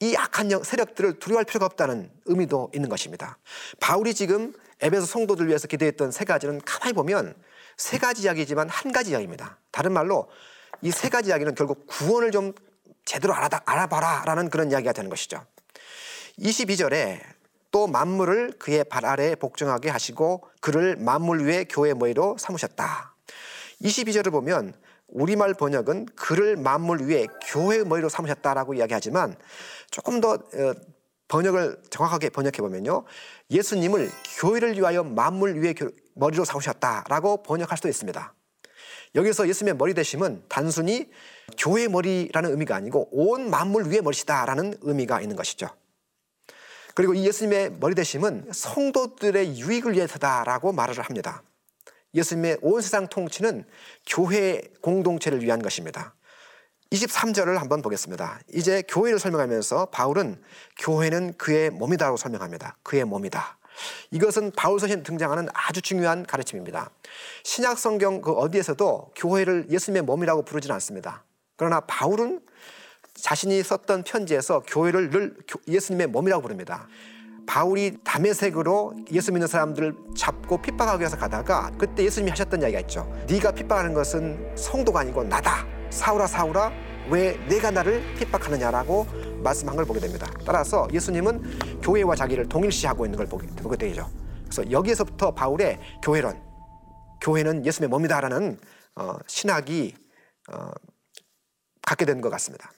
이 0.00 0.14
악한 0.16 0.50
영, 0.50 0.62
세력들을 0.62 1.18
두려워할 1.18 1.46
필요가 1.46 1.64
없다는 1.64 2.10
의미도 2.26 2.72
있는 2.74 2.90
것입니다. 2.90 3.38
바울이 3.80 4.12
지금 4.12 4.52
에베소 4.80 5.06
성도들 5.06 5.48
위해서 5.48 5.66
기도했던 5.66 6.10
세 6.10 6.24
가지는 6.24 6.60
가만히 6.64 6.92
보면 6.92 7.34
세 7.76 7.98
가지 7.98 8.22
이야기지만 8.22 8.68
한 8.68 8.92
가지 8.92 9.10
이야기입니다. 9.10 9.58
다른 9.70 9.92
말로 9.92 10.28
이 10.82 10.90
세 10.90 11.08
가지 11.08 11.30
이야기는 11.30 11.54
결국 11.54 11.86
구원을 11.86 12.30
좀 12.30 12.52
제대로 13.04 13.34
알아다, 13.34 13.62
알아봐라 13.64 14.24
라는 14.26 14.50
그런 14.50 14.70
이야기가 14.70 14.92
되는 14.92 15.08
것이죠. 15.08 15.44
22절에 16.38 17.20
또 17.70 17.86
만물을 17.86 18.54
그의 18.58 18.84
발 18.84 19.04
아래에 19.04 19.34
복종하게 19.36 19.90
하시고 19.90 20.48
그를 20.60 20.96
만물 20.96 21.46
위에 21.46 21.64
교회 21.64 21.92
모이로 21.92 22.36
삼으셨다. 22.38 23.14
22절을 23.82 24.30
보면 24.32 24.74
우리말 25.08 25.54
번역은 25.54 26.06
그를 26.16 26.56
만물 26.56 27.02
위에 27.02 27.26
교회 27.46 27.84
머리로 27.84 28.08
삼으셨다라고 28.08 28.74
이야기하지만 28.74 29.36
조금 29.90 30.20
더 30.20 30.32
어, 30.32 30.74
번역을 31.28 31.82
정확하게 31.90 32.30
번역해 32.30 32.58
보면요. 32.58 33.04
예수님을 33.50 34.10
교회를 34.38 34.76
위하여 34.76 35.02
만물 35.02 35.60
위에 35.60 35.74
머리로 36.14 36.44
삼으셨다라고 36.44 37.42
번역할 37.42 37.76
수도 37.76 37.88
있습니다. 37.88 38.34
여기서 39.14 39.48
예수님의 39.48 39.76
머리 39.76 39.94
되심은 39.94 40.44
단순히 40.48 41.10
교회 41.58 41.88
머리라는 41.88 42.50
의미가 42.50 42.76
아니고 42.76 43.08
온 43.12 43.50
만물 43.50 43.86
위에 43.86 44.00
머리시다라는 44.00 44.78
의미가 44.82 45.20
있는 45.20 45.36
것이죠. 45.36 45.68
그리고 46.94 47.14
이 47.14 47.26
예수님의 47.26 47.76
머리 47.78 47.94
되심은 47.94 48.50
성도들의 48.52 49.58
유익을 49.58 49.94
위해서다라고 49.94 50.72
말을 50.72 50.98
합니다. 51.00 51.42
예수님의 52.14 52.58
온 52.62 52.80
세상 52.80 53.08
통치는 53.08 53.64
교회 54.06 54.62
공동체를 54.80 55.42
위한 55.42 55.60
것입니다. 55.60 56.14
23절을 56.92 57.56
한번 57.58 57.82
보겠습니다. 57.82 58.40
이제 58.54 58.82
교회를 58.88 59.18
설명하면서 59.18 59.86
바울은 59.86 60.40
교회는 60.78 61.34
그의 61.36 61.70
몸이다라고 61.70 62.16
설명합니다. 62.16 62.76
그의 62.82 63.04
몸이다. 63.04 63.58
이것은 64.10 64.52
바울서신 64.52 65.02
등장하는 65.02 65.48
아주 65.52 65.82
중요한 65.82 66.24
가르침입니다. 66.24 66.90
신약 67.44 67.78
성경 67.78 68.20
그 68.20 68.32
어디에서도 68.32 69.12
교회를 69.16 69.66
예수님의 69.70 70.02
몸이라고 70.02 70.42
부르지는 70.42 70.74
않습니다. 70.74 71.24
그러나 71.56 71.80
바울은 71.80 72.40
자신이 73.14 73.62
썼던 73.62 74.04
편지에서 74.04 74.62
교회를 74.66 75.10
늘 75.10 75.36
예수님의 75.66 76.06
몸이라고 76.08 76.42
부릅니다. 76.42 76.86
바울이 77.46 77.98
담에색으로 78.02 78.96
예수 79.12 79.32
믿는 79.32 79.46
사람들을 79.46 79.94
잡고 80.16 80.60
핍박하기 80.62 81.00
위해서 81.00 81.16
가다가 81.16 81.70
그때 81.78 82.02
예수님이 82.04 82.30
하셨던 82.30 82.60
이야기가 82.60 82.80
있죠. 82.80 83.10
네가 83.28 83.52
핍박하는 83.52 83.94
것은 83.94 84.56
성도가 84.56 85.00
아니고 85.00 85.22
나다. 85.24 85.75
사울아 85.90 86.26
사울아 86.26 86.72
왜 87.10 87.36
내가 87.46 87.70
나를 87.70 88.02
핍박하느냐라고 88.16 89.06
말씀한 89.42 89.76
걸 89.76 89.84
보게 89.84 90.00
됩니다. 90.00 90.30
따라서 90.44 90.88
예수님은 90.92 91.80
교회와 91.80 92.16
자기를 92.16 92.48
동일시하고 92.48 93.06
있는 93.06 93.16
걸 93.16 93.26
보게, 93.26 93.46
보게 93.48 93.76
되죠. 93.76 94.10
그래서 94.44 94.68
여기에서부터 94.70 95.32
바울의 95.34 95.78
교회론, 96.02 96.40
교회는 97.20 97.64
예수님의 97.64 97.90
몸이다라는 97.90 98.58
어, 98.96 99.16
신학이 99.26 99.94
어, 100.52 100.70
갖게 101.82 102.04
된 102.04 102.20
것 102.20 102.30
같습니다. 102.30 102.72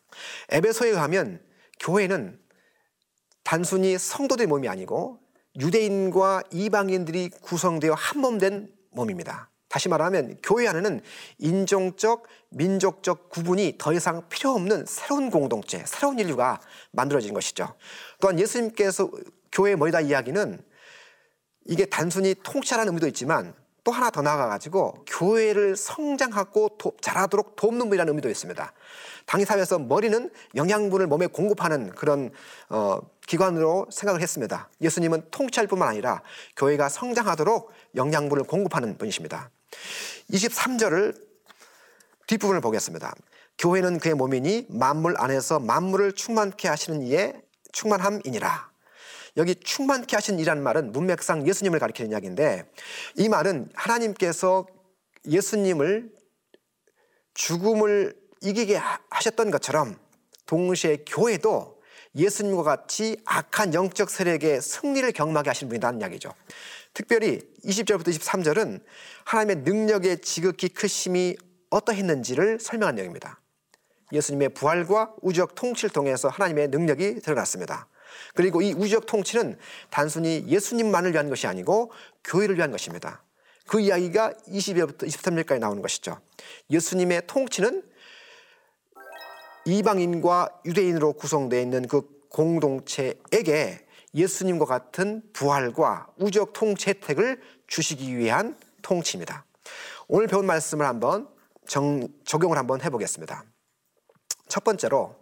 에베소에 0.51 0.93
가면 0.93 1.41
교회는 1.81 2.39
단순히 3.45 3.97
성도들의 3.97 4.47
몸이 4.49 4.69
아니고 4.69 5.21
유대인과 5.59 6.43
이방인들이 6.53 7.31
구성되어 7.31 7.95
한 7.95 8.21
몸 8.21 8.39
된 8.39 8.69
몸입니다. 8.91 9.51
다시 9.69 9.89
말하면 9.89 10.39
교회 10.43 10.67
안에는 10.67 11.01
인종적, 11.39 12.27
민족적 12.51 13.29
구분이 13.29 13.77
더 13.79 13.93
이상 13.93 14.29
필요 14.29 14.51
없는 14.51 14.87
새로운 14.87 15.31
공동체, 15.31 15.85
새로운 15.87 16.19
인류가 16.19 16.61
만들어진 16.91 17.35
것이죠. 17.35 17.75
또한 18.21 18.39
예수님께서 18.39 19.11
교회의 19.53 19.77
머리다 19.77 20.01
이야기는 20.01 20.63
이게 21.67 21.85
단순히 21.85 22.35
통치하라는 22.43 22.93
의미도 22.93 23.07
있지만 23.09 23.55
또 23.85 23.93
하나 23.93 24.11
더 24.11 24.21
나아가가지고 24.21 25.05
교회를 25.07 25.77
성장하고 25.77 26.77
도, 26.79 26.93
자라도록 27.01 27.57
돕는 27.57 27.89
분이라는 27.89 28.11
의미도 28.11 28.29
있습니다. 28.29 28.73
당사에서 29.25 29.79
머리는 29.79 30.31
영양분을 30.57 31.07
몸에 31.07 31.27
공급하는 31.27 31.91
그런 31.91 32.31
어, 32.69 32.99
기관으로 33.27 33.87
생각을 33.91 34.21
했습니다. 34.21 34.69
예수님은 34.81 35.29
통치할 35.31 35.69
뿐만 35.69 35.89
아니라 35.89 36.23
교회가 36.57 36.89
성장하도록 36.89 37.71
영양분을 37.97 38.45
공급하는 38.45 38.99
분이십니다. 38.99 39.51
23절을 40.31 41.21
뒷부분을 42.27 42.61
보겠습니다. 42.61 43.15
교회는 43.59 43.99
그의 43.99 44.15
몸이니 44.15 44.67
만물 44.69 45.15
안에서 45.19 45.59
만물을 45.59 46.13
충만케 46.13 46.69
하시는 46.69 47.03
이의 47.03 47.35
충만함이니라. 47.73 48.71
여기 49.37 49.55
충만케 49.55 50.17
하신 50.17 50.39
이라는 50.39 50.63
말은 50.63 50.93
문맥상 50.93 51.47
예수님을 51.47 51.79
가리키는 51.79 52.11
이야기인데 52.11 52.71
이 53.17 53.29
말은 53.29 53.71
하나님께서 53.75 54.67
예수님을 55.27 56.11
죽음을 57.35 58.15
이기게 58.41 58.81
하셨던 59.11 59.51
것처럼 59.51 59.97
동시에 60.47 61.05
교회도 61.07 61.79
예수님과 62.17 62.63
같이 62.63 63.17
악한 63.25 63.75
영적 63.75 64.11
세력의 64.11 64.61
승리를 64.61 65.11
경험하게 65.13 65.51
하신 65.51 65.69
분이라는 65.69 66.01
이야기죠. 66.01 66.33
특별히 66.95 67.41
20절부터 67.65 68.09
23절은 68.09 68.83
하나님의 69.25 69.57
능력의 69.65 70.21
지극히 70.21 70.69
크심이 70.69 71.37
어떠했는지를 71.71 72.59
설명한 72.61 72.95
내용입니다. 72.97 73.41
예수님의 74.13 74.51
부활과 74.51 75.15
우주적 75.21 75.55
통치를 75.55 75.91
통해서 75.91 76.29
하나님의 76.29 76.69
능력이 76.69 77.21
드러났습니다. 77.21 77.89
그리고 78.35 78.63
이 78.63 78.73
우주적 78.73 79.07
통치는 79.07 79.59
단순히 79.91 80.45
예수님만을 80.49 81.13
위한 81.13 81.29
것이 81.29 81.47
아니고 81.47 81.93
교회를 82.25 82.57
위한 82.57 82.71
것입니다. 82.71 83.23
그 83.67 83.81
이야기가 83.81 84.33
20절부터 84.49 85.03
23절까지 85.03 85.59
나오는 85.59 85.83
것이죠. 85.83 86.19
예수님의 86.71 87.23
통치는 87.27 87.83
이방인과 89.67 90.63
유대인으로 90.65 91.13
구성되어 91.13 91.61
있는 91.61 91.87
그 91.87 92.03
공동체에게 92.31 93.87
예수님과 94.15 94.65
같은 94.65 95.23
부활과 95.33 96.09
우주적 96.17 96.53
통치 96.53 96.91
혜택을 96.91 97.41
주시기 97.67 98.17
위한 98.17 98.57
통치입니다. 98.83 99.45
오늘 100.07 100.27
배운 100.27 100.47
말씀을 100.47 100.87
한번 100.87 101.29
정, 101.67 102.09
적용을 102.25 102.57
한번 102.57 102.81
해보겠습니다. 102.81 103.45
첫 104.49 104.65
번째로 104.65 105.17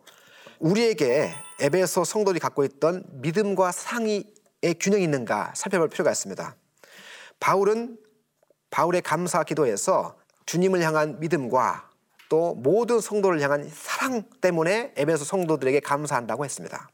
우리에게 0.61 1.33
에베소 1.61 2.05
성도들이 2.05 2.39
갖고 2.39 2.65
있던 2.65 3.05
믿음과 3.11 3.73
상의의 3.73 4.77
균형이 4.81 5.03
있는가 5.03 5.53
살펴볼 5.57 5.89
필요가 5.89 6.13
있습니다. 6.13 6.57
바울은 7.41 7.99
바울의 8.71 9.03
감사 9.03 9.43
기도에서 9.43 10.17
주님을 10.47 10.83
향한 10.83 11.19
믿음과 11.19 11.91
또 12.29 12.55
모든 12.55 13.01
성도를 13.01 13.41
향한 13.41 13.69
사랑 13.73 14.23
때문에 14.41 14.93
에베소 14.97 15.25
성도들에게 15.25 15.81
감사한다고 15.81 16.45
했습니다. 16.45 16.89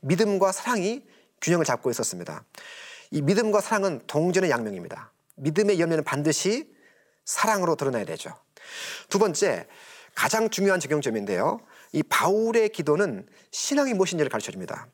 믿음과 0.00 0.52
사랑이 0.52 1.04
균형을 1.40 1.64
잡고 1.64 1.90
있었습니다. 1.90 2.44
이 3.10 3.22
믿음과 3.22 3.60
사랑은 3.60 4.02
동전의 4.06 4.50
양면입니다. 4.50 5.12
믿음의 5.36 5.80
열매는 5.80 6.04
반드시 6.04 6.72
사랑으로 7.24 7.76
드러나야 7.76 8.04
되죠. 8.04 8.34
두 9.08 9.18
번째, 9.18 9.66
가장 10.14 10.50
중요한 10.50 10.80
적용점인데요. 10.80 11.60
이 11.92 12.02
바울의 12.02 12.70
기도는 12.70 13.26
신앙이 13.50 13.94
무엇인지를 13.94 14.30
가르쳐 14.30 14.52
줍니다. 14.52 14.88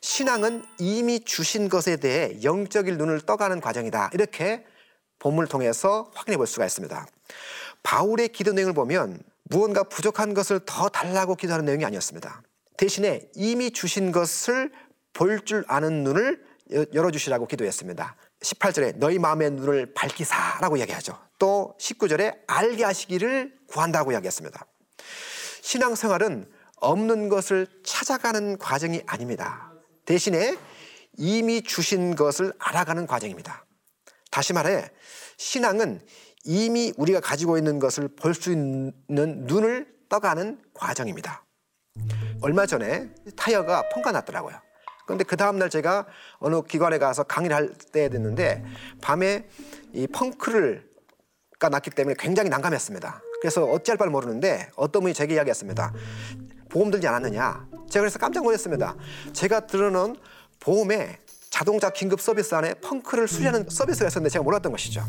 신앙은 0.00 0.64
이미 0.78 1.20
주신 1.20 1.68
것에 1.68 1.96
대해 1.96 2.36
영적인 2.42 2.98
눈을 2.98 3.20
떠가는 3.22 3.60
과정이다. 3.60 4.10
이렇게 4.12 4.64
본문을 5.20 5.48
통해서 5.48 6.10
확인해 6.14 6.36
볼 6.36 6.46
수가 6.46 6.66
있습니다. 6.66 7.06
바울의 7.82 8.28
기도 8.28 8.52
내용을 8.52 8.74
보면 8.74 9.22
무언가 9.44 9.84
부족한 9.84 10.34
것을 10.34 10.60
더 10.66 10.88
달라고 10.88 11.36
기도하는 11.36 11.64
내용이 11.64 11.84
아니었습니다. 11.84 12.42
대신에 12.76 13.28
이미 13.34 13.70
주신 13.70 14.10
것을 14.10 14.72
볼 15.12 15.44
줄 15.44 15.64
아는 15.68 16.04
눈을 16.04 16.44
열어주시라고 16.94 17.46
기도했습니다. 17.46 18.16
18절에 18.42 18.96
너희 18.96 19.18
마음의 19.18 19.50
눈을 19.52 19.94
밝히사라고 19.94 20.76
이야기하죠. 20.78 21.18
또 21.38 21.76
19절에 21.80 22.38
알게 22.46 22.84
하시기를 22.84 23.52
구한다고 23.68 24.12
이야기했습니다. 24.12 24.66
신앙생활은 25.60 26.50
없는 26.76 27.28
것을 27.28 27.66
찾아가는 27.84 28.58
과정이 28.58 29.02
아닙니다. 29.06 29.72
대신에 30.04 30.56
이미 31.18 31.62
주신 31.62 32.16
것을 32.16 32.52
알아가는 32.58 33.06
과정입니다. 33.06 33.64
다시 34.30 34.52
말해, 34.52 34.90
신앙은 35.36 36.00
이미 36.44 36.92
우리가 36.96 37.20
가지고 37.20 37.58
있는 37.58 37.78
것을 37.78 38.08
볼 38.08 38.34
수 38.34 38.50
있는 38.50 38.92
눈을 39.08 39.86
떠가는 40.08 40.60
과정입니다. 40.74 41.44
얼마 42.40 42.66
전에 42.66 43.10
타이어가 43.36 43.88
펑가 43.90 44.10
났더라고요. 44.12 44.60
그런데 45.06 45.24
그 45.24 45.36
다음날 45.36 45.70
제가 45.70 46.06
어느 46.38 46.62
기관에 46.62 46.98
가서 46.98 47.24
강의를 47.24 47.56
할때 47.56 48.08
됐는데 48.08 48.64
밤에 49.00 49.48
이 49.92 50.06
펑크가 50.06 51.68
났기 51.70 51.90
때문에 51.90 52.14
굉장히 52.18 52.48
난감했습니다. 52.50 53.22
그래서 53.40 53.64
어찌할 53.64 53.98
바를 53.98 54.10
모르는데 54.10 54.70
어떤 54.76 55.02
분이 55.02 55.14
제게 55.14 55.34
이야기했습니다. 55.34 55.92
보험 56.68 56.90
들지 56.90 57.06
않았느냐? 57.08 57.68
제가 57.90 58.02
그래서 58.02 58.18
깜짝 58.18 58.44
놀랐습니다. 58.44 58.96
제가 59.32 59.66
들어놓은 59.66 60.16
보험에 60.60 61.18
자동차 61.52 61.90
긴급 61.90 62.18
서비스 62.20 62.54
안에 62.54 62.72
펑크를 62.80 63.28
수리하는 63.28 63.66
서비스가 63.68 64.08
있었는데 64.08 64.30
제가 64.30 64.42
몰랐던 64.42 64.72
것이죠. 64.72 65.04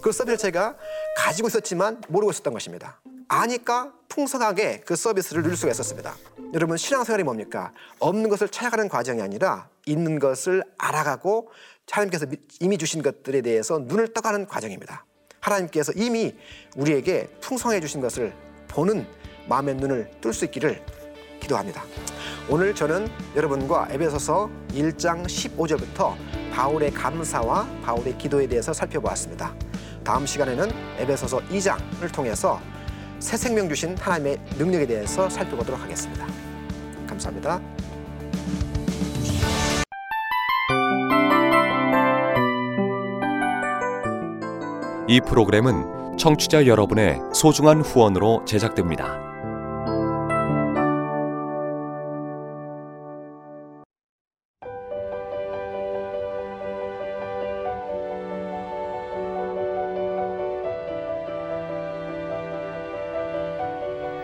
그 0.00 0.10
서비스를 0.10 0.38
제가 0.38 0.74
가지고 1.18 1.48
있었지만 1.48 2.00
모르고 2.08 2.32
있었던 2.32 2.54
것입니다. 2.54 2.98
아니까 3.28 3.92
풍성하게 4.08 4.80
그 4.86 4.96
서비스를 4.96 5.42
누릴 5.42 5.54
수가 5.54 5.70
있었습니다. 5.70 6.16
여러분 6.54 6.78
신앙생활이 6.78 7.24
뭡니까? 7.24 7.72
없는 7.98 8.30
것을 8.30 8.48
찾아가는 8.48 8.88
과정이 8.88 9.20
아니라 9.20 9.68
있는 9.84 10.18
것을 10.18 10.64
알아가고 10.78 11.50
하나님께서 11.90 12.24
이미 12.60 12.78
주신 12.78 13.02
것들에 13.02 13.42
대해서 13.42 13.78
눈을 13.78 14.14
떠가는 14.14 14.46
과정입니다. 14.46 15.04
하나님께서 15.40 15.92
이미 15.94 16.34
우리에게 16.74 17.28
풍성해 17.42 17.80
주신 17.80 18.00
것을 18.00 18.32
보는 18.68 19.06
마음의 19.46 19.74
눈을 19.74 20.10
뜰 20.22 20.32
수 20.32 20.46
있기를 20.46 20.82
기도합니다. 21.38 21.84
오늘 22.48 22.74
저는 22.74 23.08
여러분과 23.36 23.86
에베소서 23.90 24.50
1장 24.72 25.24
15절부터 25.24 26.14
바울의 26.52 26.90
감사와 26.92 27.66
바울의 27.84 28.18
기도에 28.18 28.46
대해서 28.48 28.72
살펴보았습니다. 28.72 29.54
다음 30.02 30.26
시간에는 30.26 30.68
에베소서 30.98 31.38
2장을 31.38 32.12
통해서 32.12 32.60
새 33.20 33.36
생명 33.36 33.68
주신 33.68 33.96
하나님의 33.96 34.38
능력에 34.58 34.86
대해서 34.86 35.28
살펴보도록 35.28 35.80
하겠습니다. 35.80 36.26
감사합니다. 37.06 37.60
이 45.08 45.20
프로그램은 45.20 46.16
청취자 46.18 46.66
여러분의 46.66 47.20
소중한 47.32 47.82
후원으로 47.82 48.44
제작됩니다. 48.44 49.31